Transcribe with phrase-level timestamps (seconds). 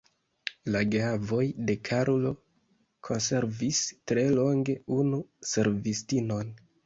[0.75, 2.31] La geavoj de Karlo
[3.09, 5.21] konservis tre longe unu
[5.53, 6.53] servistinon.